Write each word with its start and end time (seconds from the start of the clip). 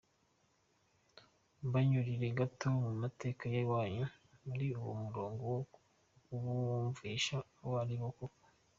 Mbanyurire 1.65 2.27
gato 2.37 2.65
mu 2.81 2.91
mateka 3.01 3.43
y’iwanyu, 3.53 4.05
muri 4.45 4.67
uwo 4.79 4.93
murongo 5.03 5.41
wo 5.53 5.61
kubumvisha 6.23 7.35
abo 7.63 7.75
aribo 7.83 8.09
koko. 8.17 8.45